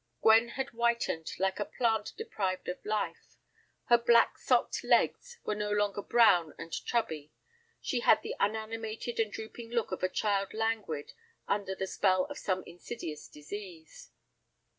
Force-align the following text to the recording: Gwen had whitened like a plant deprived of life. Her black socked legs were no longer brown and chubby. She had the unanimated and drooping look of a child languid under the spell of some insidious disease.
Gwen 0.23 0.47
had 0.57 0.69
whitened 0.69 1.29
like 1.37 1.59
a 1.59 1.65
plant 1.65 2.13
deprived 2.17 2.67
of 2.67 2.83
life. 2.83 3.35
Her 3.85 3.99
black 3.99 4.39
socked 4.39 4.83
legs 4.83 5.37
were 5.45 5.53
no 5.53 5.69
longer 5.69 6.01
brown 6.01 6.55
and 6.57 6.73
chubby. 6.73 7.31
She 7.81 7.99
had 7.99 8.23
the 8.23 8.35
unanimated 8.39 9.19
and 9.19 9.31
drooping 9.31 9.69
look 9.69 9.91
of 9.91 10.01
a 10.01 10.09
child 10.09 10.55
languid 10.55 11.13
under 11.47 11.75
the 11.75 11.85
spell 11.85 12.25
of 12.31 12.39
some 12.39 12.63
insidious 12.65 13.27
disease. 13.27 14.09